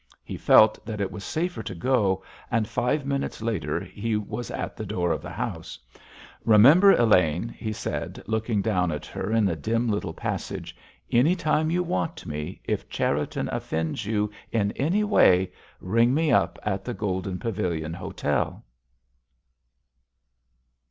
He 0.23 0.35
felt 0.35 0.83
that 0.83 0.99
it 0.99 1.11
was 1.11 1.23
safer 1.23 1.61
to 1.61 1.75
go, 1.75 2.23
and 2.49 2.67
five 2.67 3.05
minutes 3.05 3.39
later 3.39 3.79
he 3.81 4.15
was 4.15 4.49
at 4.49 4.75
the 4.75 4.83
door 4.83 5.11
of 5.11 5.21
the 5.21 5.29
house. 5.29 5.77
"Remember, 6.43 6.91
Elaine," 6.93 7.49
he 7.49 7.71
said, 7.71 8.19
looking 8.25 8.63
down 8.63 8.91
at 8.91 9.05
her 9.05 9.31
in 9.31 9.45
the 9.45 9.55
dim 9.55 9.87
little 9.89 10.15
passage, 10.15 10.75
"any 11.11 11.35
time 11.35 11.69
you 11.69 11.83
want 11.83 12.25
me, 12.25 12.59
if 12.63 12.89
Cherriton 12.89 13.47
offends 13.49 14.03
you 14.07 14.31
in 14.51 14.71
any 14.71 15.03
way, 15.03 15.51
ring 15.79 16.15
me 16.15 16.31
up 16.31 16.57
at 16.63 16.83
the 16.83 16.95
Golden 16.95 17.37
Pavilion 17.37 17.93
Hotel." 17.93 18.65